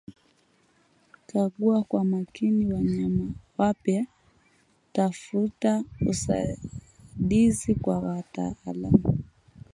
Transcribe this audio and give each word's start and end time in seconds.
kagua 1.29 1.83
kwa 1.83 2.01
umakini 2.01 2.73
wanyama 2.73 3.31
wapya 3.57 4.05
tafuta 4.93 5.83
usaidizi 6.07 7.75
kwa 7.75 7.99
wataalamu 7.99 9.17